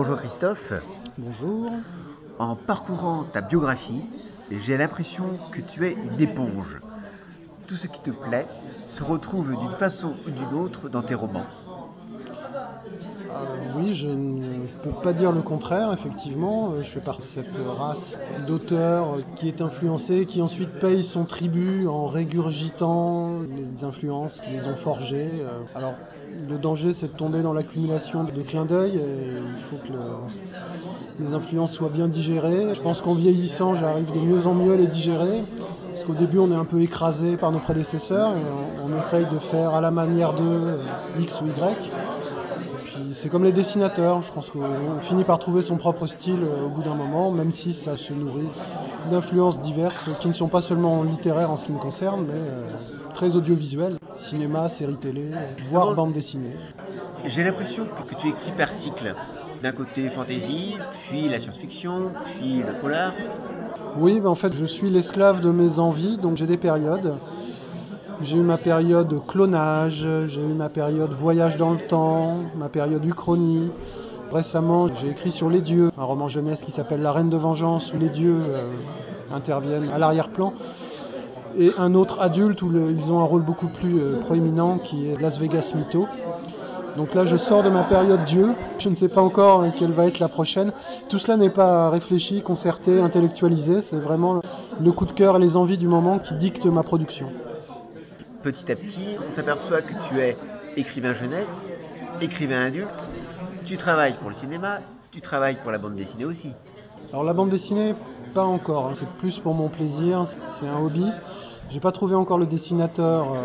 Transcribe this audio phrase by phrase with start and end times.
[0.00, 0.72] Bonjour Christophe.
[1.18, 1.72] Bonjour.
[2.38, 4.04] En parcourant ta biographie,
[4.48, 6.78] j'ai l'impression que tu es une éponge.
[7.66, 8.46] Tout ce qui te plaît
[8.92, 11.46] se retrouve d'une façon ou d'une autre dans tes romans.
[13.30, 13.44] Euh,
[13.76, 16.70] oui, je ne peux pas dire le contraire, effectivement.
[16.70, 18.16] Euh, je fais partie de cette race
[18.46, 24.66] d'auteurs qui est influencée, qui ensuite paye son tribut en régurgitant les influences qui les
[24.66, 25.30] ont forgées.
[25.40, 25.94] Euh, alors,
[26.48, 28.92] le danger, c'est de tomber dans l'accumulation de clins d'œil.
[28.94, 29.92] il faut que
[31.22, 32.74] les influences soient bien digérées.
[32.74, 35.42] Je pense qu'en vieillissant, j'arrive de mieux en mieux à les digérer.
[35.92, 38.40] Parce qu'au début, on est un peu écrasé par nos prédécesseurs et
[38.84, 40.78] on, on essaye de faire à la manière de
[41.18, 41.76] X ou Y
[43.12, 46.68] c'est comme les dessinateurs, je pense qu'on finit par trouver son propre style euh, au
[46.68, 48.48] bout d'un moment, même si ça se nourrit
[49.10, 52.66] d'influences diverses qui ne sont pas seulement littéraires en ce qui me concerne, mais euh,
[53.14, 53.94] très audiovisuelles.
[54.16, 55.30] Cinéma, séries télé,
[55.70, 56.54] voire bande dessinée.
[57.24, 59.14] J'ai l'impression que, tu écris par cycle.
[59.62, 60.76] D'un côté fantasy,
[61.08, 63.12] puis la science-fiction, puis le polar.
[63.96, 67.14] Oui, ben en fait, je suis l'esclave de mes envies, donc j'ai des périodes.
[68.20, 73.04] J'ai eu ma période clonage, j'ai eu ma période voyage dans le temps, ma période
[73.04, 73.70] uchronie.
[74.32, 77.92] Récemment, j'ai écrit sur les dieux, un roman jeunesse qui s'appelle La Reine de Vengeance,
[77.94, 78.72] où les dieux euh,
[79.32, 80.52] interviennent à l'arrière-plan.
[81.56, 85.20] Et un autre adulte où ils ont un rôle beaucoup plus euh, proéminent qui est
[85.20, 86.08] Las Vegas Mytho.
[86.96, 88.48] Donc là, je sors de ma période Dieu.
[88.80, 90.72] Je ne sais pas encore quelle va être la prochaine.
[91.08, 93.80] Tout cela n'est pas réfléchi, concerté, intellectualisé.
[93.80, 94.40] C'est vraiment
[94.80, 97.28] le coup de cœur et les envies du moment qui dictent ma production
[98.52, 100.34] petit à petit, on s'aperçoit que tu es
[100.76, 101.66] écrivain jeunesse,
[102.22, 103.10] écrivain adulte,
[103.66, 104.78] tu travailles pour le cinéma,
[105.12, 106.52] tu travailles pour la bande dessinée aussi.
[107.12, 107.94] Alors la bande dessinée,
[108.32, 108.92] pas encore, hein.
[108.94, 111.04] c'est plus pour mon plaisir, c'est un hobby.
[111.68, 113.36] J'ai pas trouvé encore le dessinateur euh,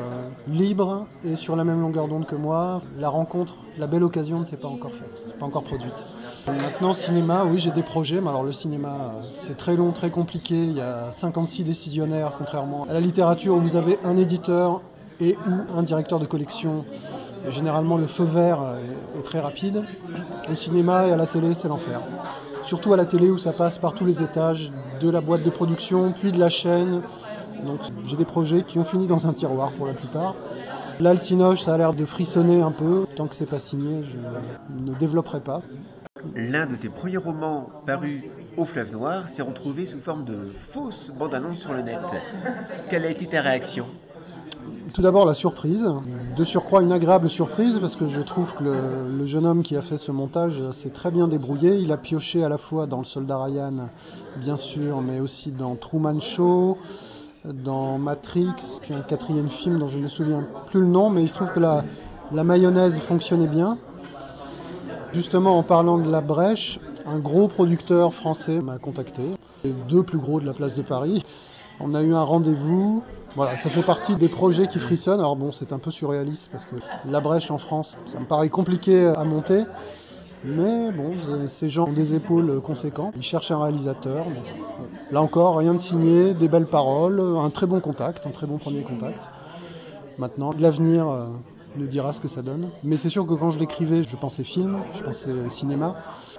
[0.48, 2.82] libre et sur la même longueur d'onde que moi.
[2.98, 6.06] La rencontre, la belle occasion ne s'est pas encore faite, c'est pas encore produite.
[6.48, 10.10] Maintenant cinéma, oui j'ai des projets, mais alors le cinéma euh, c'est très long, très
[10.10, 14.82] compliqué, il y a 56 décisionnaires contrairement à la littérature où vous avez un éditeur
[15.20, 16.86] et ou un directeur de collection.
[17.50, 18.60] généralement le feu vert
[19.18, 19.84] est, très rapide.
[20.50, 22.02] Au cinéma et à la télé c'est l'enfer
[22.66, 24.72] surtout à la télé où ça passe par tous les étages
[25.02, 27.02] de la boîte de production, puis de la chaîne,
[27.66, 30.36] donc j'ai des projets qui ont fini dans un tiroir pour la plupart.
[31.00, 33.06] Là, le Cinoche, ça a l'air de frissonner un peu.
[33.16, 34.18] Tant que c'est pas signé, je
[34.80, 35.62] ne développerai pas.
[36.36, 38.24] L'un de tes premiers romans parus
[38.56, 42.00] au Fleuve Noir s'est retrouvé sous forme de fausse bande-annonce sur le net.
[42.90, 43.86] Quelle a été ta réaction?
[44.94, 45.90] Tout d'abord la surprise,
[46.38, 49.82] de surcroît une agréable surprise parce que je trouve que le, jeune homme qui a
[49.82, 51.78] fait ce montage s'est très bien débrouillé.
[51.78, 53.90] Il a pioché à la fois dans le soldat Ryan,
[54.38, 56.78] bien sûr, mais aussi dans Truman Show,
[57.44, 61.24] dans Matrix, puis un quatrième film dont je ne me souviens plus le nom, mais
[61.24, 63.80] il se trouve que la mayonnaise fonctionnait bien.
[65.12, 69.24] Justement, en parlant de la brèche, un gros producteur français m'a contacté,
[69.64, 71.24] les deux plus gros de la place de Paris.
[71.80, 73.04] On a eu un rendez-vous.
[73.36, 75.20] Voilà, ça fait partie des projets qui frissonnent.
[75.20, 76.76] Alors bon, c'est un peu surréaliste parce que
[77.10, 79.64] la brèche en France, ça me paraît compliqué à monter.
[80.46, 81.14] Mais bon,
[81.48, 83.14] ces gens ont des épaules conséquentes.
[83.16, 84.26] Ils cherchent un réalisateur.
[85.12, 88.58] Là encore, rien de signé, des belles paroles, un très bon contact, un très bon
[88.58, 89.28] premier contact.
[90.18, 91.08] Maintenant, l'avenir
[91.78, 92.70] nous dira ce que ça donne.
[92.84, 95.96] Mais c'est sûr que quand je l'écrivais, je pensais film, je pensais cinéma.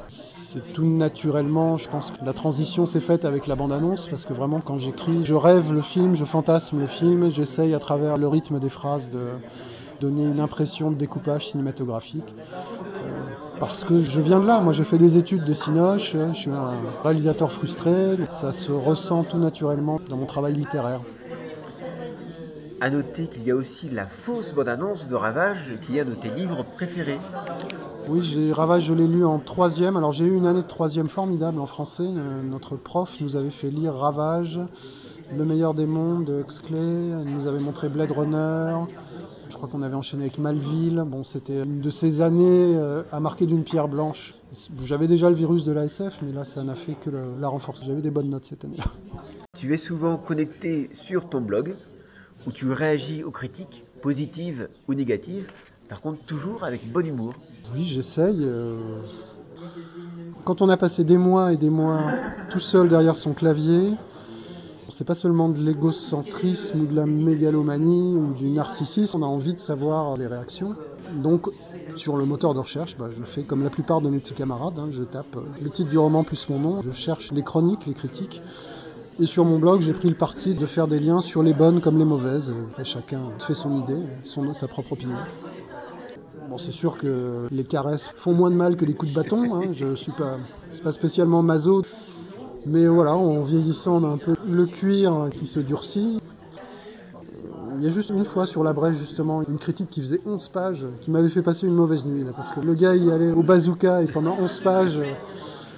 [0.07, 4.33] C'est tout naturellement, je pense que la transition s'est faite avec la bande-annonce, parce que
[4.33, 8.29] vraiment quand j'écris, je rêve le film, je fantasme le film, j'essaye à travers le
[8.29, 9.27] rythme des phrases de
[10.01, 12.35] donner une impression de découpage cinématographique.
[12.83, 13.25] Euh,
[13.61, 16.51] parce que je viens de là, moi j'ai fait des études de Cinoche, je suis
[16.51, 21.01] un réalisateur frustré, ça se ressent tout naturellement dans mon travail littéraire.
[22.85, 26.15] À noter qu'il y a aussi la fausse bande-annonce de Ravage qui est un de
[26.15, 27.19] tes livres préférés.
[28.09, 29.97] Oui, j'ai Ravage, je l'ai lu en troisième.
[29.97, 32.03] Alors j'ai eu une année de troisième formidable en français.
[32.05, 34.61] Euh, notre prof nous avait fait lire Ravage,
[35.35, 36.77] Le meilleur des mondes de Huxley,
[37.25, 38.77] il nous avait montré Blade Runner,
[39.49, 41.05] je crois qu'on avait enchaîné avec Malville.
[41.07, 44.35] Bon, c'était une de ces années euh, à marquer d'une pierre blanche.
[44.83, 47.09] J'avais déjà le virus de l'ASF, mais là, ça n'a fait que
[47.41, 47.87] la renforcer.
[47.87, 48.85] J'avais des bonnes notes cette année-là.
[49.57, 51.75] Tu es souvent connecté sur ton blog,
[52.47, 55.47] où tu réagis aux critiques, positives ou négatives,
[55.89, 57.35] par contre toujours avec bon humour.
[57.75, 58.41] Oui, j'essaye.
[58.43, 58.79] Euh,
[60.45, 62.03] quand on a passé des mois et des mois
[62.51, 63.93] tout seul derrière son clavier,
[64.91, 69.55] c'est pas seulement de l'égocentrisme ou de la mégalomanie ou du narcissisme, on a envie
[69.55, 70.75] de savoir les réactions.
[71.17, 71.49] Donc,
[71.97, 74.79] sur le moteur de recherche, bah, je fais comme la plupart de mes petits camarades,
[74.79, 77.95] hein, je tape le titre du roman plus mon nom, je cherche les chroniques, les
[77.95, 78.43] critiques.
[79.21, 81.81] Et sur mon blog, j'ai pris le parti de faire des liens sur les bonnes
[81.81, 82.53] comme les mauvaises.
[82.81, 85.17] Et chacun fait son idée, son, sa propre opinion.
[86.51, 89.55] Bon, c'est sûr que les caresses font moins de mal que les coups de bâton.
[89.55, 89.73] Hein.
[89.73, 90.37] Je suis pas,
[90.73, 91.83] c'est pas spécialement maso.
[92.67, 96.21] Mais voilà, en vieillissant, on a un peu le cuir qui se durcit.
[97.79, 100.49] Il y a juste une fois sur la brèche, justement, une critique qui faisait 11
[100.49, 102.25] pages, qui m'avait fait passer une mauvaise nuit.
[102.35, 105.01] Parce que le gars, il allait au bazooka et pendant 11 pages,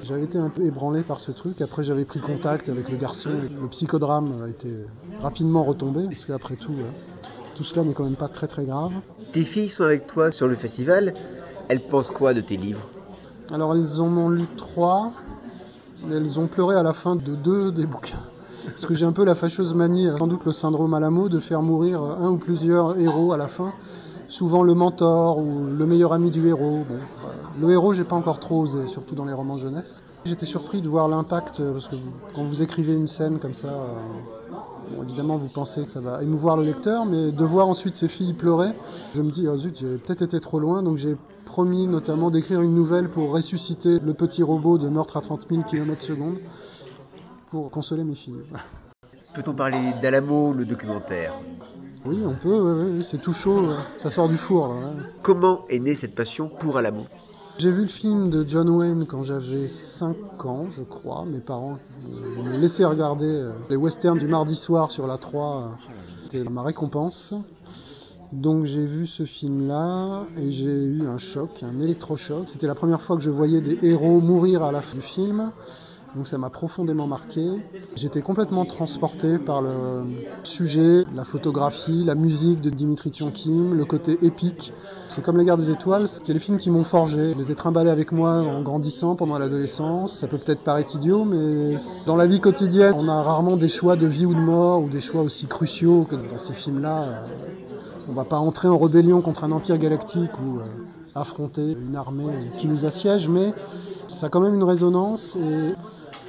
[0.05, 1.61] j'avais été un peu ébranlé par ce truc.
[1.61, 3.31] Après, j'avais pris contact avec le garçon.
[3.61, 4.87] Le psychodrame a été
[5.21, 6.75] rapidement retombé, parce qu'après tout,
[7.57, 8.93] tout cela n'est quand même pas très très grave.
[9.33, 11.15] Tes filles sont avec toi sur le festival.
[11.69, 12.89] Elles pensent quoi de tes livres?
[13.53, 15.13] Alors, elles en ont lu trois.
[16.11, 18.21] Elles ont pleuré à la fin de deux des bouquins.
[18.67, 21.63] Parce que j'ai un peu la fâcheuse manie, sans doute le syndrome Alamo, de faire
[21.63, 23.73] mourir un ou plusieurs héros à la fin.
[24.29, 26.85] Souvent le mentor ou le meilleur ami du héros.
[26.89, 26.99] Bon,
[27.61, 30.03] le héros, j'ai pas encore trop osé, surtout dans les romans jeunesse.
[30.25, 31.97] J'étais surpris de voir l'impact, parce que
[32.35, 33.73] quand vous écrivez une scène comme ça,
[34.91, 38.09] bon, évidemment vous pensez que ça va émouvoir le lecteur, mais de voir ensuite ces
[38.09, 38.73] filles pleurer,
[39.15, 42.61] je me dis, oh zut, j'ai peut-être été trop loin, donc j'ai promis notamment d'écrire
[42.61, 46.39] une nouvelle pour ressusciter le petit robot de meurtre à 30 000 km secondes
[47.51, 48.43] pour consoler mes filles.
[49.35, 51.35] Peut-on parler d'Alamo, le documentaire?
[52.07, 54.69] Oui, on peut, c'est tout chaud, ça sort du four.
[54.69, 54.93] Là,
[55.23, 57.05] Comment est née cette passion pour Alamo
[57.59, 61.25] J'ai vu le film de John Wayne quand j'avais 5 ans, je crois.
[61.27, 61.79] Mes parents
[62.45, 65.77] me laissaient regarder les westerns du mardi soir sur la 3.
[66.25, 67.35] C'était ma récompense.
[68.33, 72.49] Donc j'ai vu ce film-là et j'ai eu un choc, un électrochoc.
[72.49, 75.51] C'était la première fois que je voyais des héros mourir à la fin du film.
[76.17, 77.47] Donc ça m'a profondément marqué.
[77.95, 79.69] J'étais complètement transporté par le
[80.45, 84.73] sujet, la photographie, la musique de Dimitri Tiankim, le côté épique.
[85.11, 87.33] C'est comme La guerre des étoiles, c'est les films qui m'ont forgé.
[87.35, 90.21] Je les ai trimballés avec moi en grandissant pendant l'adolescence.
[90.21, 91.77] Ça peut peut-être paraître idiot, mais
[92.07, 94.89] dans la vie quotidienne, on a rarement des choix de vie ou de mort ou
[94.89, 97.25] des choix aussi cruciaux que dans ces films-là.
[98.09, 100.61] On va pas entrer en rébellion contre un empire galactique ou
[101.15, 102.25] affronter une armée
[102.57, 103.53] qui nous assiège, mais
[104.09, 105.75] ça a quand même une résonance et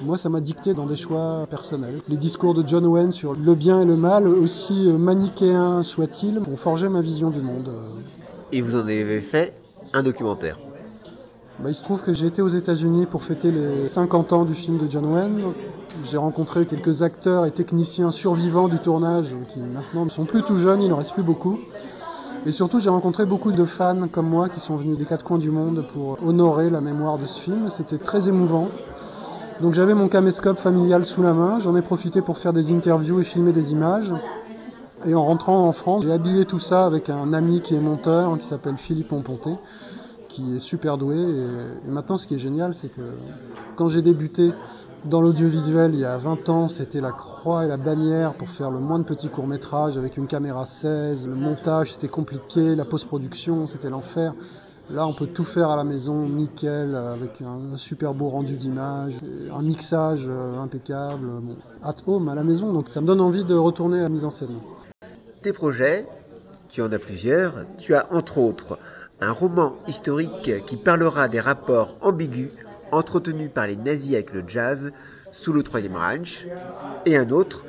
[0.02, 2.02] moi, ça m'a dicté dans des choix personnels.
[2.08, 6.58] Les discours de John Wayne sur le bien et le mal, aussi manichéens soient-ils, ont
[6.58, 7.72] forgé ma vision du monde.
[8.52, 9.54] Et vous en avez fait
[9.94, 10.58] un documentaire
[11.60, 14.54] bah, il se trouve que j'ai été aux États-Unis pour fêter les 50 ans du
[14.54, 15.42] film de John Wayne.
[16.04, 20.58] J'ai rencontré quelques acteurs et techniciens survivants du tournage qui maintenant ne sont plus tout
[20.58, 21.58] jeunes, il n'en reste plus beaucoup.
[22.46, 25.40] Et surtout, j'ai rencontré beaucoup de fans comme moi qui sont venus des quatre coins
[25.40, 27.72] du monde pour honorer la mémoire de ce film.
[27.72, 28.70] C'était très émouvant.
[29.62, 33.20] Donc j'avais mon caméscope familial sous la main, j'en ai profité pour faire des interviews
[33.20, 34.14] et filmer des images.
[35.06, 38.38] Et en rentrant en France, j'ai habillé tout ça avec un ami qui est monteur,
[38.38, 39.52] qui s'appelle Philippe Pomponté,
[40.28, 41.18] qui est super doué.
[41.18, 43.02] Et, maintenant, ce qui est génial, c'est que
[43.76, 44.52] quand j'ai débuté
[45.06, 48.70] dans l'audiovisuel il y a 20 ans, c'était la croix et la bannière pour faire
[48.70, 51.28] le moins de petits courts-métrages avec une caméra 16.
[51.28, 54.34] Le montage, c'était compliqué, la post-production, c'était l'enfer.
[54.90, 59.20] Là, on peut tout faire à la maison, nickel, avec un super beau rendu d'image,
[59.54, 62.72] un mixage impeccable, bon, at home, à la maison.
[62.72, 64.58] Donc ça me donne envie de retourner à la mise en scène.
[65.42, 66.08] Tes projets,
[66.70, 67.66] tu en as plusieurs.
[67.78, 68.80] Tu as entre autres
[69.20, 72.52] un roman historique qui parlera des rapports ambigus
[72.94, 74.94] entretenus par les nazis avec le jazz
[75.34, 76.48] sous le Troisième Reich.
[77.06, 77.66] Et un autre,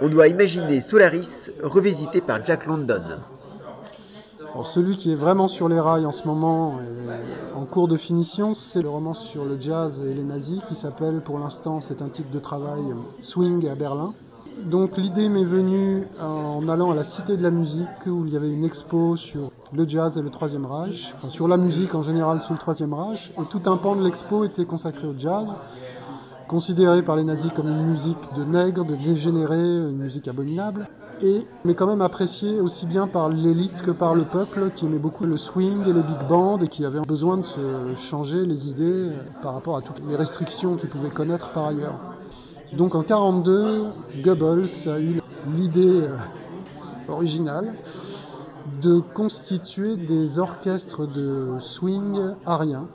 [0.00, 3.18] on doit imaginer Solaris revisité par Jack London.
[4.54, 7.96] Alors celui qui est vraiment sur les rails en ce moment, et en cours de
[7.96, 12.02] finition, c'est le roman sur le jazz et les nazis qui s'appelle pour l'instant, c'est
[12.02, 12.82] un titre de travail,
[13.20, 14.12] Swing à Berlin.
[14.66, 18.36] Donc l'idée m'est venue en allant à la Cité de la Musique où il y
[18.36, 22.02] avait une expo sur le jazz et le Troisième Reich, enfin, sur la musique en
[22.02, 25.48] général sous le Troisième Reich, et tout un pan de l'expo était consacré au jazz
[26.52, 30.86] considéré par les nazis comme une musique de nègre, de dégénéré, une musique abominable,
[31.22, 34.98] et, mais quand même apprécié aussi bien par l'élite que par le peuple qui aimait
[34.98, 38.68] beaucoup le swing et les big bands et qui avait besoin de se changer les
[38.68, 41.98] idées par rapport à toutes les restrictions qu'ils pouvaient connaître par ailleurs.
[42.76, 45.22] Donc en 1942, Goebbels a eu
[45.54, 46.02] l'idée
[47.08, 47.78] originale
[48.82, 52.88] de constituer des orchestres de swing ariens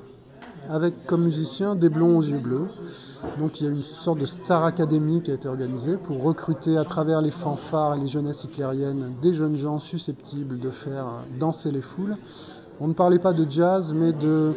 [0.70, 2.68] avec comme musiciens des blonds aux yeux bleus.
[3.40, 6.78] Donc il y a une sorte de Star Academy qui a été organisée pour recruter
[6.78, 11.06] à travers les fanfares et les jeunesses hitlériennes des jeunes gens susceptibles de faire
[11.40, 12.18] danser les foules.
[12.80, 14.54] On ne parlait pas de jazz mais de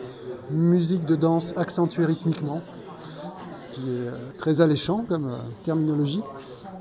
[0.50, 2.60] musique de danse accentuée rythmiquement,
[3.52, 5.30] ce qui est très alléchant comme
[5.62, 6.22] terminologie.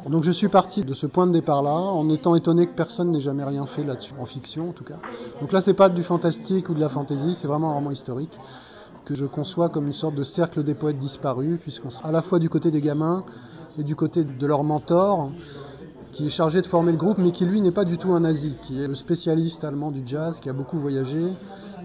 [0.07, 3.19] Donc je suis parti de ce point de départ-là, en étant étonné que personne n'ait
[3.19, 4.97] jamais rien fait là-dessus, en fiction en tout cas.
[5.41, 8.39] Donc là c'est pas du fantastique ou de la fantaisie, c'est vraiment un roman historique
[9.05, 12.21] que je conçois comme une sorte de cercle des poètes disparus, puisqu'on sera à la
[12.21, 13.23] fois du côté des gamins
[13.77, 15.31] et du côté de leur mentor,
[16.11, 18.21] qui est chargé de former le groupe, mais qui lui n'est pas du tout un
[18.21, 21.27] nazi, qui est le spécialiste allemand du jazz, qui a beaucoup voyagé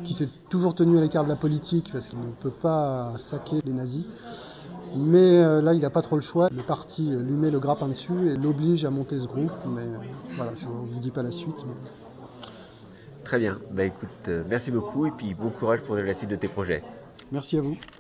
[0.05, 3.57] qui s'est toujours tenu à l'écart de la politique parce qu'il ne peut pas saquer
[3.65, 4.05] les nazis.
[4.97, 6.49] Mais euh, là, il n'a pas trop le choix.
[6.55, 9.53] Le parti lui met le grappin dessus et l'oblige à monter ce groupe.
[9.67, 9.97] Mais euh,
[10.37, 11.65] voilà, je ne vous dis pas la suite.
[13.25, 13.59] Très bien.
[13.73, 16.85] Bah écoute, euh, merci beaucoup et puis bon courage pour la suite de tes projets.
[17.35, 17.85] Merci à vous.